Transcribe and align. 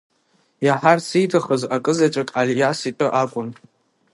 Иаҳарц 0.65 1.07
ииҭахыз 1.19 1.61
акызаҵәык, 1.75 2.29
Алиас 2.39 2.79
итәы 2.89 3.07
акәын. 3.21 3.49